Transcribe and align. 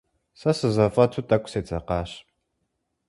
Сэ 0.39 0.51
сызэфӏэту 0.57 1.23
тӏэкӏу 1.27 1.49
седзэкъащ. 1.51 2.11